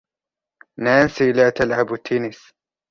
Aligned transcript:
نانسي 0.79 1.31
لا 1.31 1.49
تلعب 1.49 1.93
التنس. 1.93 2.53